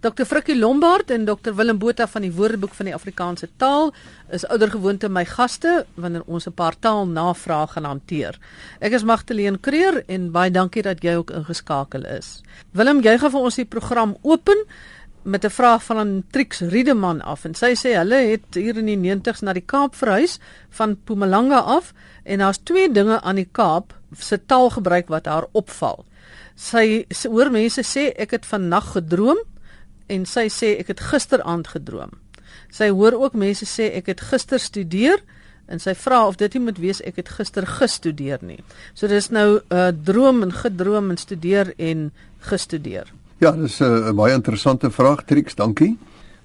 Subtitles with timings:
[0.00, 0.24] Dr.
[0.24, 1.52] Frikkie Lombard en Dr.
[1.52, 3.90] Willem Botha van die Woordeboek van die Afrikaanse Taal
[4.32, 8.38] is oudergewoonte my gaste wanneer ons 'n paar taalnavrae gaan hanteer.
[8.80, 12.40] Ek is Magtleen Creer en baie dankie dat jy ook ingeskakel is.
[12.72, 14.64] Willem, jy gaan vir ons die program open
[15.22, 18.96] met 'n vraag van Trix Riedeman af en sy sê hulle het hier in die
[18.96, 20.38] 90's na die Kaap verhuis
[20.70, 21.92] van Mpumalanga af
[22.24, 26.04] en daar's twee dinge aan die Kaap se taalgebruik wat haar opval.
[26.54, 29.38] Sy, sy hoor mense sê ek het van nag gedroom
[30.10, 32.16] en sy sê ek het gisteraand gedroom.
[32.74, 35.22] Sy hoor ook mense sê ek het gister studeer
[35.70, 38.58] en sy vra of dit nie moet wees ek het gister gestudeer nie.
[38.94, 43.06] So dis nou 'n uh, droom en gedroom en studeer en gestudeer.
[43.38, 45.98] Ja, dis 'n baie interessante vraag, Trix, dankie.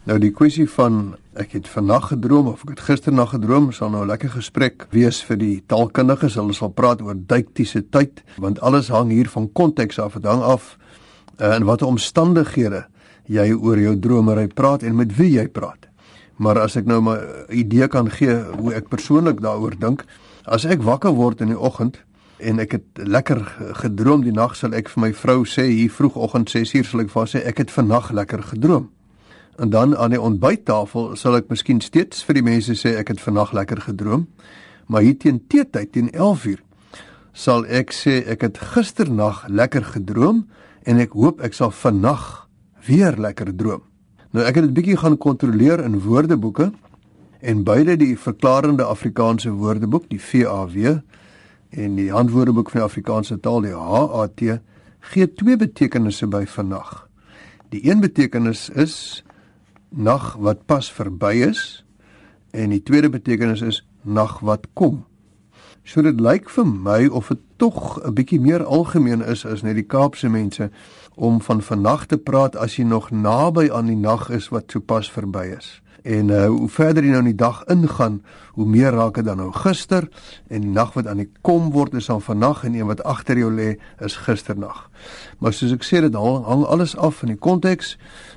[0.05, 4.03] Nou die kwessie van ek het vannag gedroom of ek het gisternag gedroom, sal nou
[4.03, 6.35] 'n lekker gesprek wees vir die taalkundiges.
[6.35, 10.41] Hulle sal praat oor deiktiese tyd, want alles hang hier van konteks af, dit hang
[10.41, 10.77] af
[11.41, 12.85] uh, in watter omstandighede
[13.27, 15.87] jy oor jou dromery praat en met wie jy praat.
[16.37, 17.19] Maar as ek nou 'n
[17.49, 20.05] idee kan gee hoe ek persoonlik daaroor dink,
[20.45, 22.03] as ek wakker word in die oggend
[22.37, 23.39] en ek het lekker
[23.79, 27.21] gedroom die nag sal ek vir my vrou sê hier vroegoggend 6uur sal ek vir
[27.21, 28.89] haar sê ek het vannag lekker gedroom.
[29.57, 33.21] En dan aan die ontbyttafel sal ek miskien steeds vir die mense sê ek het
[33.21, 34.27] vannag lekker gedroom.
[34.87, 36.59] Maar hier teen teetyd teen 11uur
[37.33, 40.45] sal ek sê ek het gisternag lekker gedroom
[40.85, 42.44] en ek hoop ek sal vannag
[42.87, 43.83] weer lekker droom.
[44.35, 46.71] Nou ek het dit bietjie gaan kontroleer in woordeboeke
[47.39, 50.99] en beide die verklarende Afrikaanse woordeboek, die VAW
[51.75, 54.43] en die Handwoordeboek van die Afrikaanse taal die HAT
[55.11, 57.05] gee twee betekenisse by vannag.
[57.69, 59.23] Die een betekenis is
[59.89, 61.83] nag wat pas verby is
[62.55, 65.03] en die tweede betekenis is nag wat kom.
[65.85, 69.75] So dit lyk vir my of dit tog 'n bietjie meer algemeen is as net
[69.75, 70.69] die Kaapse mense
[71.15, 75.11] om van vannag te praat as jy nog naby aan die nag is wat sopas
[75.11, 75.81] verby is.
[76.05, 78.19] En uh, hoe verder jy nou in die dag ingaan,
[78.53, 80.05] hoe meer raak dit dan nou gister
[80.47, 83.37] en die nag wat aan die kom word is dan vannag en een wat agter
[83.37, 84.85] jou lê is gisternag.
[85.39, 87.95] Maar soos ek sê dit hang, alles af van die konteks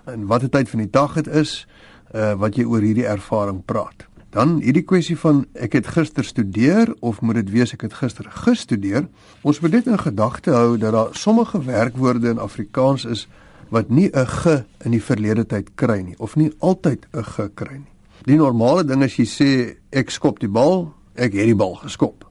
[0.08, 1.66] en watter tyd van die dag dit is
[2.14, 4.07] uh, wat jy oor hierdie ervaring praat.
[4.30, 8.26] Dan hierdie kwessie van ek het gister studeer of moet dit wees ek het gister
[8.44, 9.06] gestudeer?
[9.40, 13.24] Ons moet dit in gedagte hou dat daar sommige werkwoorde in Afrikaans is
[13.72, 17.50] wat nie 'n ge in die verlede tyd kry nie of nie altyd 'n ge
[17.54, 17.92] kry nie.
[18.24, 22.24] Die normale ding is jy sê ek skop die bal, ek het die bal geskop.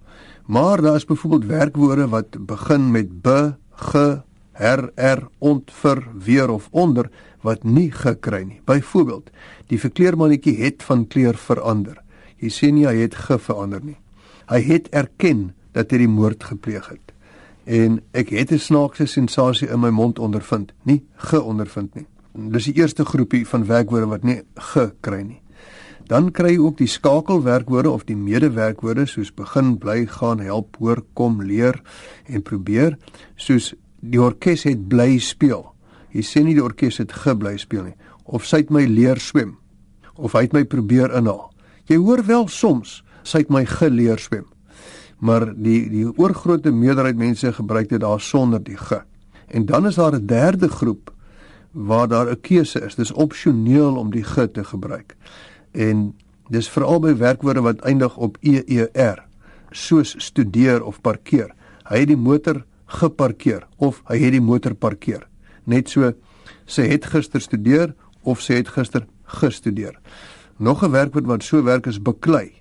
[0.46, 4.22] Maar daar is byvoorbeeld werkwoorde wat begin met be, ge,
[4.58, 7.12] her, er, ont, vir, weer of onder
[7.46, 8.62] wat nie gekry nie.
[8.66, 9.30] Byvoorbeeld,
[9.70, 12.02] die verkleermannetjie het van kleur verander.
[12.38, 13.98] Hy het ge verander nie.
[14.48, 17.08] Hy het erken dat hy die moord gepleeg het
[17.68, 22.06] en ek het 'n snaakse sensasie in my mond ondervind, nie geondervind nie.
[22.34, 25.42] Dis die eerste groepie van werkwoorde wat nie gekry nie.
[26.08, 31.04] Dan kry jy ook die skakelwerkwoorde of die medewerkwoorde soos begin, bly, gaan, help, hoor,
[31.14, 31.82] kom, leer
[32.26, 32.98] en probeer,
[33.36, 35.66] soos die orkes het bly speel.
[36.12, 37.98] Jy sê nie die orkes het gebly speel nie
[38.28, 39.58] of sy het my leer swem
[40.16, 41.52] of hy het my probeer inhaal.
[41.88, 44.46] Jy hoor wel soms sy het my geleer swem
[45.18, 49.02] maar die die oorgrootste meerderheid mense gebruik dit daar sonder die ge.
[49.48, 51.14] En dan is daar 'n derde groep
[51.72, 52.96] waar daar 'n keuse is.
[52.96, 55.16] Dis opsioneel om die ge te gebruik.
[55.72, 56.16] En
[56.50, 59.26] dis veral by werkwoorde wat eindig op eer,
[59.72, 61.54] soos studeer of parkeer.
[61.84, 65.28] Hy het die motor geparkeer of hy het die motor parkeer.
[65.66, 66.14] Net so
[66.66, 67.94] sy het gister studeer
[68.24, 69.06] of sy het gister
[69.40, 70.00] gestudeer.
[70.58, 72.52] Nog 'n werkwoord wat so werk is beklei.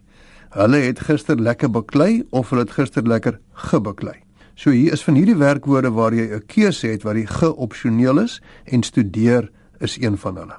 [0.50, 4.22] Hulle het gister lekker baklei of hulle het gister lekker gebaklei.
[4.54, 8.40] So hier is van hierdie werkwoorde waar jy 'n keuse het waar die geopsioneel is
[8.64, 9.50] en studeer
[9.80, 10.56] is een van hulle.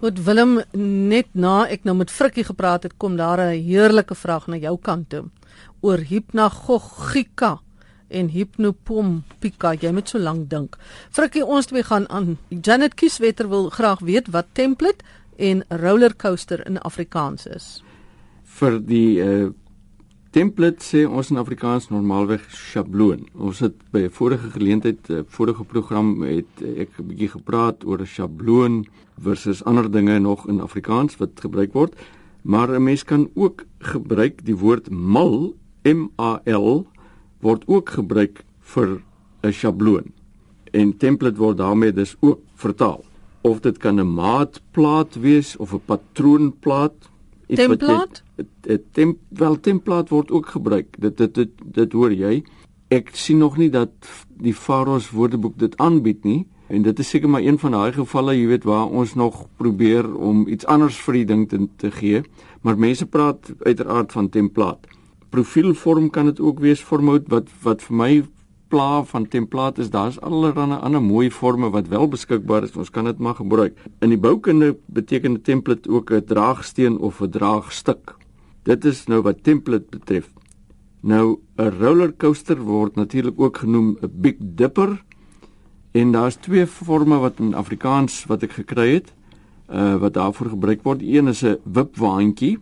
[0.00, 0.62] Goed Willem,
[1.08, 4.78] net na ek nou met Frikkie gepraat het, kom daar 'n heerlike vraag na jou
[4.78, 5.24] kant toe
[5.80, 7.60] oor hypnagogika
[8.08, 9.74] en hypnopompika.
[9.74, 10.76] Jy moet so lank dink.
[11.10, 12.38] Frikkie, ons twee gaan aan.
[12.48, 15.04] Janet Kieswetter wil graag weet wat template
[15.36, 17.82] en rollercoaster in Afrikaans is
[18.58, 19.52] vir die uh
[20.34, 23.20] template sê ons in Afrikaans normaalweg sjabloon.
[23.38, 28.00] Ons het by 'n vorige geleentheid, uh, vorige program het ek 'n bietjie gepraat oor
[28.00, 28.84] 'n sjabloon
[29.16, 31.94] versus ander dinge nog in Afrikaans wat gebruik word.
[32.42, 36.86] Maar 'n mens kan ook gebruik die woord mal, M A L
[37.44, 38.44] word ook gebruik
[38.74, 39.00] vir
[39.42, 40.12] 'n sjabloon.
[40.72, 43.04] En template word daarmee dus ook vertaal.
[43.40, 47.10] Of dit kan 'n maatplaat wees of 'n patroonplaat
[47.46, 48.22] template
[48.92, 50.96] temp wel template word ook gebruik.
[50.98, 52.44] Dit dit dit, dit hoor jy.
[52.88, 53.90] Ek sien nog nie dat
[54.28, 58.32] die Faros Woordeboek dit aanbied nie En dit is seker maar een van daai gevalle,
[58.38, 62.22] jy weet, waar ons nog probeer om iets anders vir die ding te, te gee,
[62.64, 64.88] maar mense praat uiteraard van template.
[65.34, 68.10] Profielvorm kan dit ook wees formout wat wat vir my
[68.70, 73.08] pla van template is daar's allerlei ander mooi forme wat wel beskikbaar is ons kan
[73.10, 73.74] dit maar gebruik.
[73.98, 78.14] In die boukunde beteken 'n template ook 'n draagsteen of 'n draagstuk.
[78.62, 80.30] Dit is nou wat template betref.
[81.00, 85.02] Nou 'n rollercoaster word natuurlik ook genoem 'n big dipper
[85.92, 89.12] en daar's twee forme wat in Afrikaans wat ek gekry het
[89.68, 91.02] uh wat daarvoor gebruik word.
[91.02, 92.58] Een is 'n wipwaandjie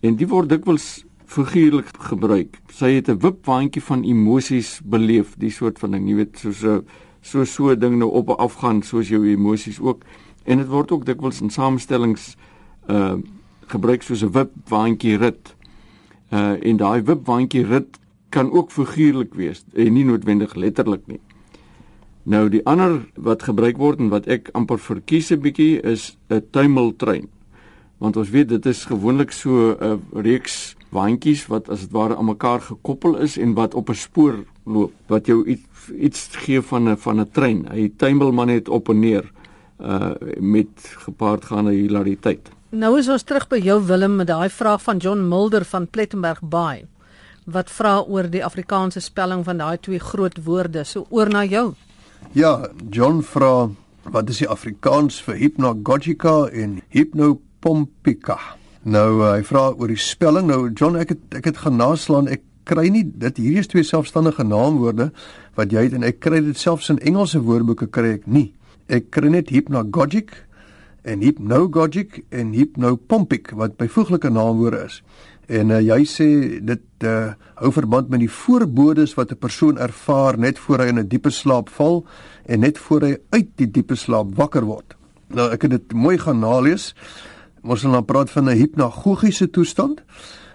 [0.00, 2.58] en die word dikwels figuurlik gebruik.
[2.72, 6.82] Sy het 'n wipwaandjie van emosies beleef, die soort van ding, jy weet, so so
[7.20, 10.04] so so ding nou op en af gaan soos jou emosies ook.
[10.44, 12.36] En dit word ook dikwels in samestellings
[12.88, 13.16] uh
[13.68, 15.54] gebruik soos 'n wipwaandjie rit.
[16.32, 17.98] Uh en daai wipwaandjie rit
[18.30, 21.20] kan ook figuurlik wees en nie noodwendig letterlik nie.
[22.22, 26.42] Nou die ander wat gebruik word en wat ek amper verkies 'n bietjie is 'n
[26.50, 27.28] tuimeltrein.
[27.98, 32.30] Want ons weet dit is gewoonlik so 'n reeks waantjies wat as dit ware aan
[32.30, 36.88] mekaar gekoppel is en wat op 'n spoor loop wat jou iets iets gee van
[36.88, 37.66] 'n van 'n trein.
[37.70, 39.30] Hy tuimel maar net op en neer
[39.80, 40.68] uh met
[41.06, 42.50] gepaardgaande hilariteit.
[42.70, 46.40] Nou is ons terug by jou Willem met daai vraag van John Mulder van Plettenberg
[46.42, 46.86] Bay
[47.48, 50.84] wat vra oor die Afrikaanse spelling van daai twee groot woorde.
[50.84, 51.72] So oor na jou.
[52.32, 53.70] Ja, John vra
[54.02, 58.57] wat is die Afrikaans vir hypnagogica en hypnopompica?
[58.82, 60.46] Nou uh, hy vra oor die spelling.
[60.46, 62.28] Nou John, ek het ek het gaan naslaan.
[62.30, 65.08] Ek kry nie dit hierdie is twee selfstandige naamwoorde
[65.58, 68.52] wat jy het en ek kry dit selfs in Engelse woordeboeke kry ek nie.
[68.88, 70.34] Ek kry net hypnagogic
[71.08, 75.00] en hypnagogic en hypnopompic wat byvoeglike naamwoorde is.
[75.48, 76.28] En uh, jy sê
[76.60, 81.00] dit uh, hou verband met die voorbodes wat 'n persoon ervaar net voor hy in
[81.00, 82.04] 'n diepe slaap val
[82.46, 84.94] en net voor hy uit die diepe slaap wakker word.
[85.28, 86.94] Nou ek het dit mooi gaan nalees.
[87.62, 90.02] Ons sal nou praat van 'n hipnagogiese toestand.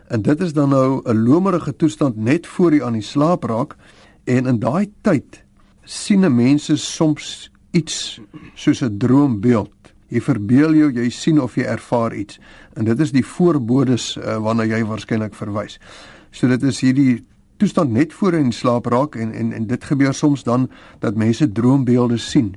[0.07, 3.75] En dit is dan nou 'n lomerige toestand net voor jy aan die slaap raak
[4.23, 5.43] en in daai tyd
[5.83, 8.21] sien 'n mens soms iets
[8.53, 9.73] soos 'n droombeeld.
[10.07, 12.39] Jy verbeel jou jy sien of jy ervaar iets.
[12.73, 15.79] En dit is die voorbodes uh, waarna jy waarskynlik verwys.
[16.31, 17.25] So dit is hierdie
[17.57, 21.15] toestand net voor jy in slaap raak en en en dit gebeur soms dan dat
[21.15, 22.55] mense droombeelde sien.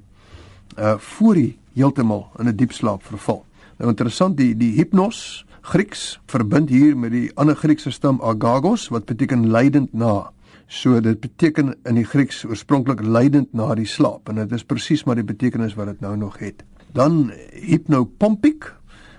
[0.79, 3.45] Uh voor jy heeltemal in 'n diep slaap verval.
[3.77, 9.09] Nou interessant die die hypnos Grieks verbind hier met die ander Griekse stam agagos wat
[9.09, 10.31] beteken lydend na.
[10.71, 15.05] So dit beteken in die Grieks oorspronklik lydend na die slaap en dit is presies
[15.05, 16.63] maar die betekenis wat dit nou nog het.
[16.95, 18.71] Dan hypnopompik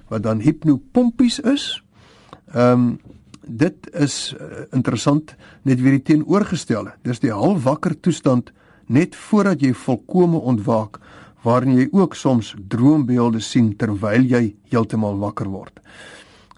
[0.08, 1.70] wat dan hypnopompies is.
[2.54, 2.90] Ehm um,
[3.48, 5.30] dit is uh, interessant
[5.64, 6.98] net weer die teenoorgestelde.
[7.08, 8.52] Dis die halfwakker toestand
[8.92, 11.00] net voordat jy volkome ontwaak
[11.48, 15.80] waarin jy ook soms droombeelde sien terwyl jy heeltemal wakker word.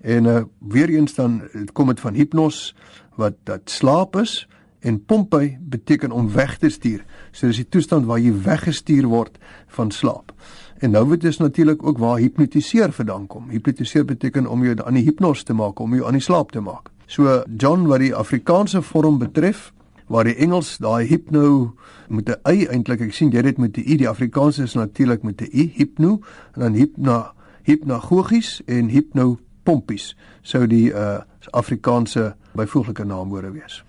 [0.01, 1.41] En uh weer eens dan
[1.74, 2.74] kom dit van hipnos
[3.19, 4.47] wat dat slaap is
[4.80, 7.03] en pompy beteken om weg te stuur.
[7.31, 9.38] So dis die toestand waar jy weggestuur word
[9.75, 10.31] van slaap.
[10.80, 13.50] En nou word dit natuurlik ook waar hipnotiseer vandaan kom.
[13.50, 16.63] Hipnotiseer beteken om jou aan die hipnos te maak, om jou aan die slaap te
[16.63, 16.89] maak.
[17.07, 19.74] So John wat die Afrikaanse vorm betref,
[20.09, 21.75] waar die Engels daai hypno
[22.09, 25.23] met 'n y eintlik ek sien jy dit met 'n i die Afrikaans is natuurlik
[25.23, 26.19] met 'n i hypno
[26.56, 27.33] en dan hypna
[27.63, 33.84] hypnagogies en hypnopompies sou die uh Afrikaanse byvoeglike naamwoorde wees.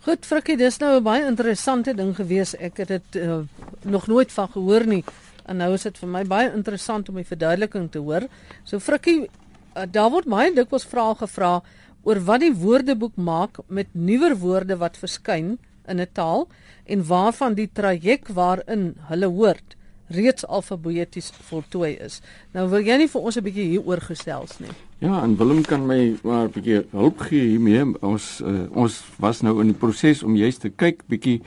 [0.00, 2.56] Goed Frikkie, dis nou 'n baie interessante ding gewees.
[2.56, 3.38] Ek het dit uh,
[3.82, 5.04] nog nooit van gehoor nie.
[5.44, 8.26] En nou is dit vir my baie interessant om die verduideliking te hoor.
[8.64, 9.28] So Frikkie,
[9.76, 11.62] uh, daar word baie dikwels vrae gevra
[12.02, 16.48] oor wat die woordeboek maak met nuwer woorde wat verskyn in 'n taal
[16.86, 19.76] en waarvan die traject waarin hulle hoort
[20.10, 22.20] reeds alfabeties voltooi is.
[22.54, 24.70] Nou wil jy nie vir ons 'n bietjie hieroor gestels nie.
[24.98, 27.84] Ja, en Willem kan my maar 'n bietjie hulp gee hiermee.
[28.00, 31.42] Ons uh, ons was nou in die proses om juist te kyk bietjie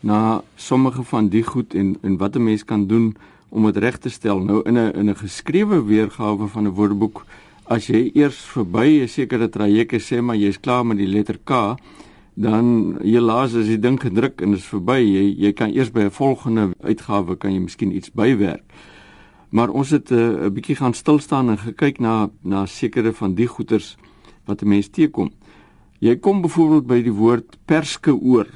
[0.00, 3.16] na sommige van die goed en en wat 'n mens kan doen
[3.48, 4.38] om dit reg te stel.
[4.38, 7.24] Nou in 'n in 'n geskrewe weergawe van 'n woordeboek
[7.70, 11.38] as jy eers verby 'n sekere traject is, sê maar jy's klaar met die letter
[11.38, 11.76] K,
[12.34, 15.92] dan jy laas as die ding gedruk en dit is verby, jy jy kan eers
[15.92, 18.64] by 'n volgende uitgawe kan jy miskien iets bywerk.
[19.50, 23.34] Maar ons het 'n uh, bietjie gaan stil staan en gekyk na na sekere van
[23.34, 23.96] die goeters
[24.46, 25.30] wat 'n mens teekom.
[26.00, 28.48] Jy kom byvoorbeeld by die woord perske oor,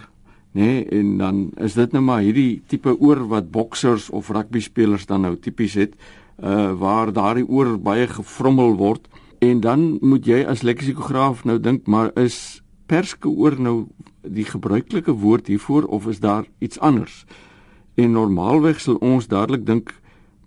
[0.55, 4.61] nê, nee, en dan is dit nou maar hierdie tipe oor wat boksers of rugby
[4.61, 5.95] spelers dan nou tipies het
[6.43, 11.87] uh waar daardie oor baie gevrommel word en dan moet jy as leksikograaf nou dink
[11.87, 13.87] maar is perske oor nou
[14.23, 17.25] die gebruikelike woord hiervoor of is daar iets anders
[17.95, 19.95] En normaalweg sal ons dadelik dink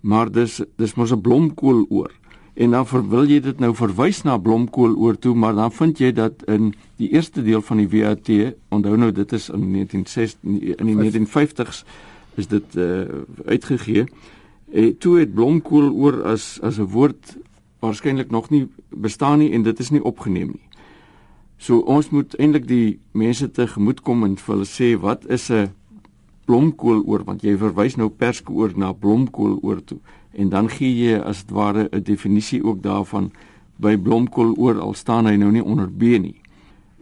[0.00, 2.12] maar dis dis mos 'n blomkool oor.
[2.54, 6.12] En dan wil jy dit nou verwys na blomkool oor toe, maar dan vind jy
[6.12, 8.28] dat in die eerste deel van die WAT,
[8.68, 10.38] onthou nou dit is in 1960
[10.78, 11.84] in die 1950s
[12.34, 13.00] is dit uh,
[13.46, 14.06] uitgegee.
[14.72, 17.36] En toe het blomkool oor as as 'n woord
[17.80, 20.68] waarskynlik nog nie bestaan nie en dit is nie opgeneem nie.
[21.56, 25.50] So ons moet eintlik die mense te gemoed kom en vir hulle sê wat is
[25.50, 25.70] 'n
[26.46, 29.98] blomkool oor want jy verwys nou perskoor na blomkool oor toe
[30.32, 33.30] en dan gee jy as dit ware 'n definisie ook daarvan
[33.76, 36.40] by blomkool oor al staan hy nou nie onder B nie.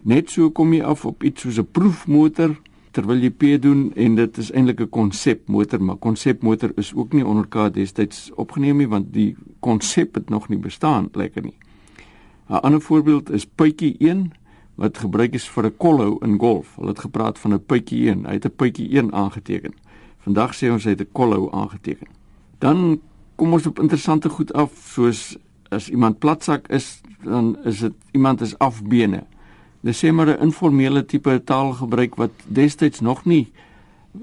[0.03, 2.57] Net so kom jy af op iets soos 'n proefmotor
[2.97, 7.27] terwyl jy P doen en dit is eintlik 'n konsepmotor maar konsepmotor is ook nie
[7.27, 11.59] onder K destyds opgeneem nie want die konsep het nog nie bestaan lekker nie.
[12.49, 14.33] 'n Ander voorbeeld is puitjie 1
[14.77, 16.77] wat gebruik is vir 'n kollou in golf.
[16.77, 18.25] Hulle het gepraat van 'n puitjie 1.
[18.25, 19.73] Hy het 'n puitjie 1 aangeteken.
[20.19, 22.07] Vandag sê ons hy het 'n kollou aangeteken.
[22.59, 23.01] Dan
[23.35, 25.37] kom ons op interessante goed af soos
[25.69, 29.25] as iemand platsak is, dan is dit iemand is afbene.
[29.87, 33.47] Dis sê maar 'n informele tipe taalgebruik wat destyds nog nie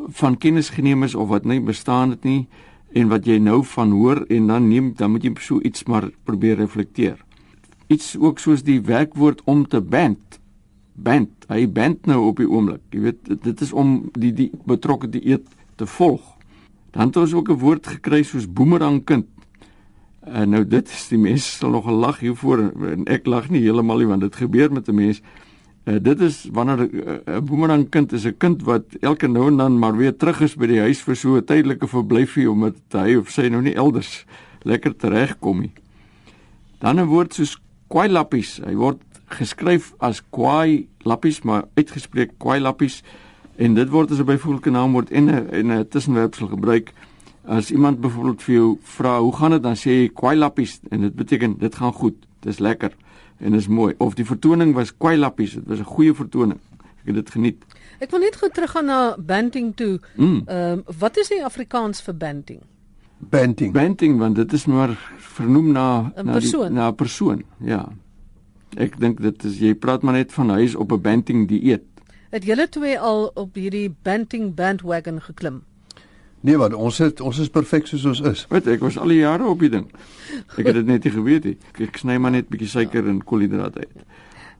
[0.07, 2.47] van kennis geneem is of wat nie bestaan het nie
[2.93, 6.09] en wat jy nou van hoor en dan neem dan moet jy so iets maar
[6.23, 7.23] probeer reflekteer.
[7.87, 10.39] Iets ook soos die werkwoord om te band
[10.93, 11.29] band.
[11.47, 12.81] Hy band nou op die oomblik.
[12.89, 16.21] Jy weet dit is om die die betrokke die eet te volg.
[16.91, 19.25] Dan het ons ook 'n woord gekry soos boemerangkind.
[20.19, 22.59] En nou dit is die mense sal nog lag hiervoor
[22.91, 25.21] en ek lag nie heeltemal nie want dit gebeur met 'n mens.
[25.83, 29.79] Uh, dit is wanneer 'n uh, boemerangkind is 'n kind wat elke nou en dan
[29.79, 33.29] maar weer terug is by die huis vir so 'n tydelike verblyfie omdat hy of
[33.29, 34.25] sy nou nie elders
[34.63, 35.73] lekker teregkom nie.
[36.79, 38.61] Dan 'n woord soos kwailappies.
[38.65, 43.03] Hy word geskryf as kwai lappies maar uitgespreek kwai lappies
[43.57, 46.93] en dit word as 'n byvoeglike naamwoord en 'n en 'n tussenwerpsel gebruik
[47.45, 50.79] as iemand byvoorbeeld vir jou vra hoe gaan dit dan sê jy kwai lappies.
[50.89, 52.15] En dit beteken dit gaan goed.
[52.39, 52.91] Dis lekker
[53.37, 53.93] en is mooi.
[53.97, 55.53] Of die vertoning was kwai lappies.
[55.53, 56.59] Dit was 'n goeie vertoning.
[57.01, 57.63] Ek het dit geniet.
[57.99, 59.99] Ek wil net gou teruggaan na banting toe.
[60.15, 60.43] Mm.
[60.45, 60.71] ehm mm.
[60.71, 62.61] um, wat is die Afrikaans vir banting?
[63.19, 63.73] Banting.
[63.73, 66.73] Banting want dit is maar vernoem na 'n persoon.
[66.73, 67.89] na 'n persoon ja.
[68.75, 71.83] Ek dink dit is jy praat maar net van huis op 'n banting dieet.
[72.29, 75.61] Het julle twee al op hierdie banting bandwagon geklim?
[76.43, 78.41] Nee, maar ons het ons is perfek soos ons is.
[78.51, 79.85] Weet ek was al die jare op die ding.
[80.57, 81.53] Ek het dit net nie geweet nie.
[81.71, 84.03] Ek, ek sny maar net bietjie suiker en koolhidrate uit.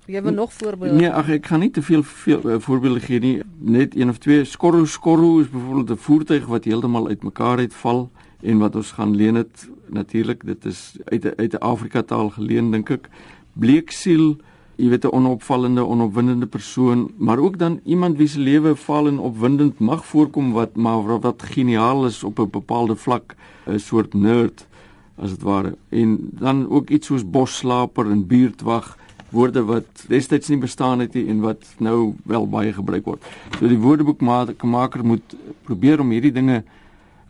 [0.08, 0.96] Jy het nog voorbeelde?
[1.00, 3.34] Nee, ag ek gaan nie te veel veel uh, voorbeelde gee nie.
[3.60, 4.46] Net een of twee.
[4.48, 8.12] Skorro skorro is byvoorbeeld 'n voertuig wat heeltemal uitmekaar uitval
[8.42, 10.46] en wat ons gaan leen dit natuurlik.
[10.46, 13.10] Dit is uit uit 'n Afrika taal geleen dink ek
[13.54, 14.38] bleeksiel,
[14.76, 19.20] jy weet 'n onopvallende, onopwindende persoon, maar ook dan iemand wie se lewe val en
[19.20, 23.36] opwindend mag voorkom wat maar wat geniaal is op 'n bepaalde vlak,
[23.68, 24.68] 'n soort nerd
[25.16, 25.76] as dit ware.
[25.90, 28.98] En dan ook iets soos bosslaper en buurtwag
[29.30, 33.24] woorde wat destyds nie bestaan het nie en wat nou wel baie gebruik word.
[33.60, 36.64] So die woordeboekmaker moet probeer om hierdie dinge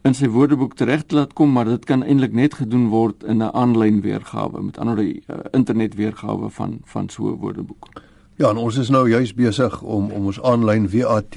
[0.03, 3.53] in sy woordeboek terecht laat kom, maar dit kan eintlik net gedoen word in 'n
[3.53, 7.87] aanlyn weergawe, met ander woorde uh, internet weergawe van van so 'n woordeboek.
[8.35, 11.35] Ja, en ons is nou juis besig om om ons aanlyn WAT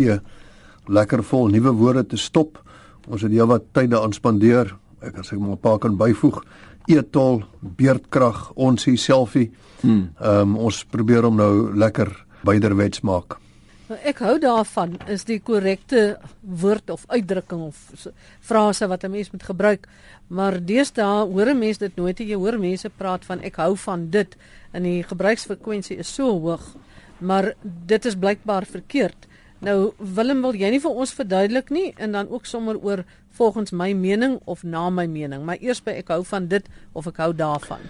[0.87, 2.63] lekker vol nuwe woorde te stop.
[3.09, 4.77] Ons het heelwat tyd daaraan spandeer.
[5.01, 6.43] Ek kan sê maar 'n paar kan byvoeg.
[6.87, 9.51] Etol, beerdkrag, ons selfie.
[9.81, 10.11] Hmm.
[10.21, 13.39] Ehm um, ons probeer om nou lekker byderwets maak.
[13.87, 18.09] Nou, ek hou daarvan is die korrekte woord of uitdrukking of
[18.43, 19.87] frase wat 'n mens moet gebruik.
[20.27, 22.19] Maar deesdae hoor 'n mens dit nooit.
[22.19, 24.37] Jy hoor mense praat van ek hou van dit
[24.73, 26.77] en die gebruiksfrekwensie is so hoog,
[27.19, 27.55] maar
[27.87, 29.27] dit is blykbaar verkeerd.
[29.61, 33.71] Nou Willem wil jy nie vir ons verduidelik nie en dan ook sommer oor volgens
[33.71, 37.17] my mening of na my mening, maar eers by ek hou van dit of ek
[37.17, 37.81] hou daarvan.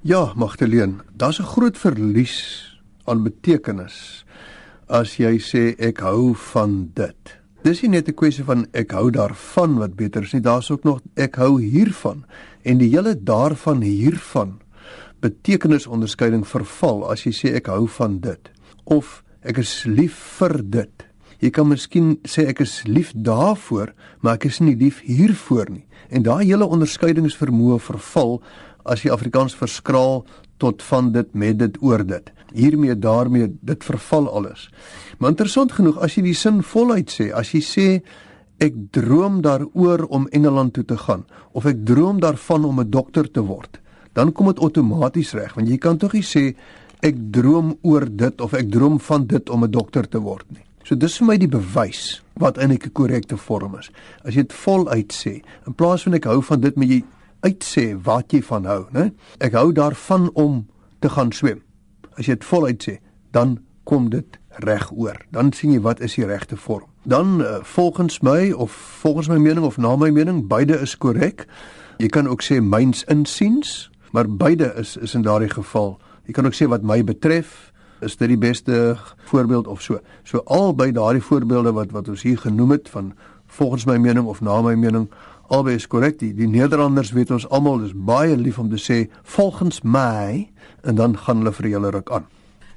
[0.00, 4.24] Ja, Magdalene, daar's 'n groot verlies aan betekenis
[4.94, 7.32] as jy sê ek hou van dit.
[7.66, 10.84] Dis nie net 'n kwessie van ek hou daarvan wat beter is nie, daar's ook
[10.84, 12.24] nog ek hou hiervan.
[12.64, 14.60] En die hele daarvan hiervan
[15.20, 18.50] betekenisonderskeiding verval as jy sê ek hou van dit
[18.84, 21.04] of ek is lief vir dit.
[21.40, 25.86] Jy kan miskien sê ek is lief daarvoor, maar ek is nie lief hiervoor nie.
[26.10, 28.42] En daai hele onderskeidingsvermoë verval
[28.84, 30.24] as jy Afrikaans verskraal
[30.56, 32.32] tot van dit met dit oor dit.
[32.54, 34.70] Hiermee daarmee dit verval alles.
[35.18, 37.88] Maar interessant genoeg as jy die sin voluit sê, as jy sê
[38.62, 43.30] ek droom daaroor om Engeland toe te gaan of ek droom daarvan om 'n dokter
[43.30, 43.80] te word,
[44.12, 46.54] dan kom dit outomaties reg want jy kan tog nie sê
[47.02, 50.64] ek droom oor dit of ek droom van dit om 'n dokter te word nie.
[50.84, 53.90] So dis vir my die bewys wat eintlik 'n korrekte vorm is.
[54.24, 57.04] As jy dit voluit sê, in plaas van ek hou van dit met jy
[57.44, 59.10] uitsê wat jy van hou, né?
[59.44, 60.64] Ek hou daarvan om
[61.04, 61.60] te gaan swem.
[62.16, 62.98] As jy dit voluit sê,
[63.36, 65.18] dan kom dit reg oor.
[65.34, 66.88] Dan sien jy wat is die regte vorm.
[67.04, 68.72] Dan uh, volgens my of
[69.02, 71.44] volgens my mening of na my mening, beide is korrek.
[72.00, 75.98] Jy kan ook sê myns insiens, maar beide is is in daardie geval.
[76.24, 77.74] Jy kan ook sê wat my betref,
[78.04, 78.96] is dit die beste
[79.30, 80.00] voorbeeld of so.
[80.24, 83.12] So albei daardie voorbeelde wat wat ons hier genoem het van
[83.46, 85.10] volgens my mening of na my mening,
[85.48, 86.18] albei is korrek.
[86.20, 89.04] Die, die Nederlanders weet ons almal is baie lief om te sê
[89.36, 90.48] volgens my
[90.84, 92.26] en dan gaan hulle vir julle ruk aan.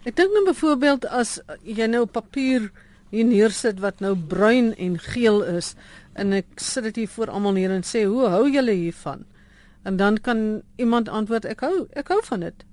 [0.07, 2.69] Ek dink nou byvoorbeeld as jy nou papier
[3.11, 5.73] hier neersit wat nou bruin en geel is
[6.15, 9.25] en ek sit dit hier voor almal neer en sê hoe hou julle hiervan?
[9.87, 12.65] En dan kan iemand antwoord ek hou ek hou van dit.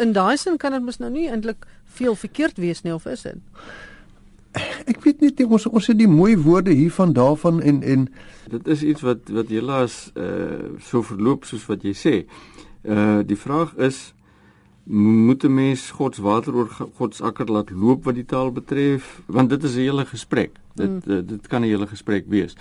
[0.00, 1.66] In daai sin kan dit mos nou nie eintlik
[1.96, 3.40] veel verkeerd wees nie of is dit?
[4.90, 8.08] Ek weet nie ons ons het die mooi woorde hiervan daarvan en en
[8.50, 12.14] dit is iets wat wat helaas uh so verloop soos wat jy sê.
[12.82, 14.10] Uh die vraag is
[14.90, 18.50] moet 'n mens God se water oor God se akker laat loop wat die taal
[18.50, 21.00] betref want dit is 'n hele gesprek dit mm.
[21.04, 22.56] dit, dit kan 'n hele gesprek wees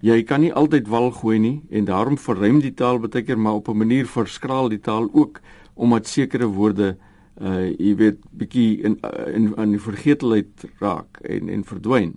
[0.00, 3.54] jy kan nie altyd wal gooi nie en daarom verruim die taal baie keer maar
[3.54, 5.40] op 'n manier verskraal die taal ook
[5.74, 7.09] omdat sekere woorde uh
[7.40, 8.98] jy weet bietjie in
[9.32, 12.14] in aan die vergetelheid raak en en verdwyn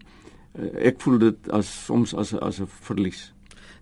[0.60, 3.34] uh, ek voel dit as soms as as 'n verlies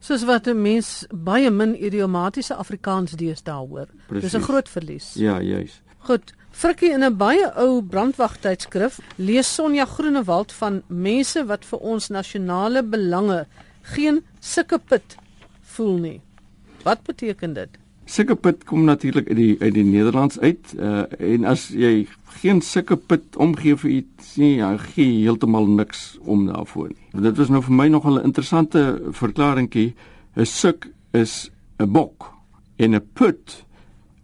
[0.01, 3.88] soos wat 'n mens baie min idiomatiese Afrikaans deesdae hoor.
[4.10, 5.13] Dis 'n groot verlies.
[5.13, 5.81] Ja, juis.
[6.00, 6.33] Goed.
[6.51, 12.83] Frikkie in 'n baie ou brandwagtydskrif lees Sonja Groenewald van mense wat vir ons nasionale
[12.83, 13.48] belange
[13.81, 15.15] geen sulke put
[15.62, 16.21] voel nie.
[16.83, 17.69] Wat beteken dit?
[18.05, 22.08] Sulke put kom natuurlik uit die uit die Nederlands uit uh, en as jy
[22.41, 27.24] geen sulke put omgee vir iets nie, jy gee heeltemal niks om daarvoor nie.
[27.27, 29.93] Dit was nou vir my nogal 'n interessante verklaringkie.
[30.36, 32.34] 'n Suk is 'n bok
[32.77, 33.65] en 'n put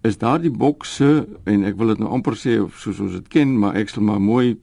[0.04, 3.60] is daardie bok se en ek wil dit nou amper sê soos ons dit ken,
[3.60, 4.58] maar ek sal maar mooi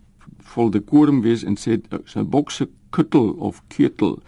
[0.55, 4.22] vol dekorum wees en sê 'n bok se kuttel of ketel.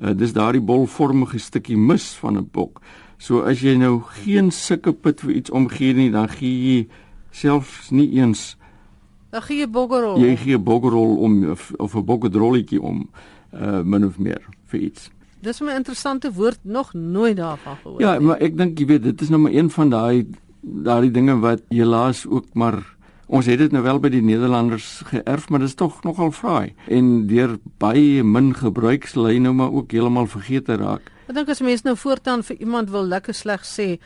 [0.00, 2.80] Uh, dis daardie bolvormige stukkie mis van 'n bok.
[3.18, 6.88] So as jy nou geen sulke put vir iets omgee nie, dan gee jy
[7.30, 8.56] selfs nie eens
[9.36, 10.16] dan gee jy boggerol.
[10.16, 13.08] Jy gee boggerol om of, of 'n boggerolletjie om
[13.52, 14.40] uh min of meer
[14.72, 15.10] vir iets.
[15.40, 18.00] Dis 'n interessante woord nog nooit daarvan gehoor.
[18.00, 18.26] Ja, nie.
[18.26, 20.26] maar ek dink jy weet dit is nou maar een van daai
[20.60, 22.95] daai dinge wat helaas ook maar
[23.26, 26.74] ons het dit nou wel by die Nederlanders geërf, maar dit is tog nogal fraai.
[26.86, 31.10] En deur baie min gebruik sal hy nou maar ook heeltemal vergeet raak.
[31.26, 33.96] Ek dink as mense nou voortaan vir iemand wil lekker sleg sê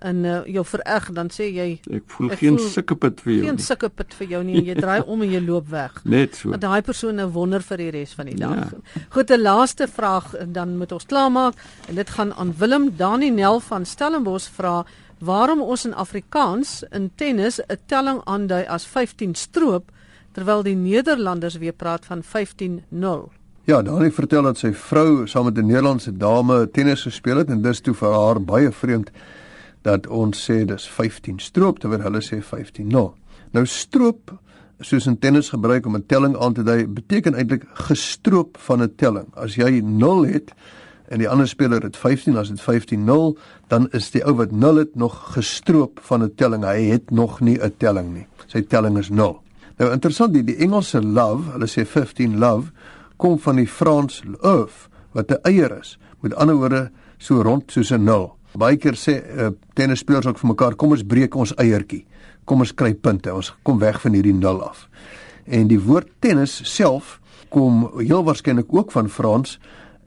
[0.00, 3.42] en uh, jou vereg dan sê jy ek voel ek geen sulke put vir jou
[3.44, 5.98] geen sulke put vir jou nie en jy draai om en jy loop weg.
[6.08, 6.54] Net so.
[6.54, 8.72] Want daai persoon nou wonder vir die res van die dag.
[8.72, 9.04] Ja.
[9.16, 11.60] goed 'n laaste vraag dan moet ons klaarmaak.
[11.88, 12.90] En dit gaan aan Willem.
[12.96, 14.84] Daniel van Stellenbosch vra
[15.20, 19.90] waarom ons in Afrikaans in tennis 'n telling aandui as 15 stroop
[20.32, 23.30] terwyl die Nederlanders weer praat van 15 0
[23.64, 27.62] Ja, Dani vertel dat sy vrou saam met 'n Nederlandse dame tennis gespeel het en
[27.62, 29.10] dis toe vir haar baie vreemd
[29.82, 33.14] dat ons sê dis 15 stroop terwyl hulle sê 15 0.
[33.52, 34.32] Nou stroop
[34.80, 38.94] soos in tennis gebruik om 'n telling aan te dui, beteken eintlik gestroop van 'n
[38.96, 39.28] telling.
[39.34, 40.52] As jy 0 het
[41.10, 43.32] en die ander speler het 15, as dit 15 0,
[43.68, 46.64] dan is die ou wat 0 het nog gestroop van 'n telling.
[46.64, 48.26] Hy het nog nie 'n telling nie.
[48.46, 49.42] Sy telling is 0.
[49.78, 52.70] Nou interessant, die, die Engelse love, hulle sê 15 love
[53.16, 55.98] kom van die Frans oeuf wat 'n eier is.
[56.20, 58.36] Met ander woorde so rond soos 'n nul.
[58.52, 62.06] Baie keer sê uh, tennisspelers ook vir mekaar, kom ons breek ons eiertjie.
[62.44, 63.34] Kom ons kry punte.
[63.34, 64.88] Ons kom weg van hierdie nul af.
[65.44, 69.58] En die woord tennis self kom heel waarskynlik ook van Frans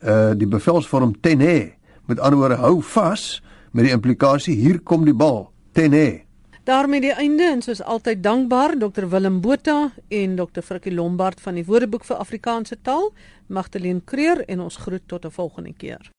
[0.05, 1.73] uh die bevelsvorm tenez.
[2.05, 5.49] Met ander woorde hou vas met die implikasie hier kom die bal.
[5.73, 6.23] Tenez
[6.63, 11.59] daarmee die einde en soos altyd dankbaar Dr Willem Botha en Dr Frikkie Lombard van
[11.59, 13.11] die Woordeboek vir Afrikaanse taal,
[13.47, 16.11] Magdalene Creer en ons groet tot 'n volgende keer.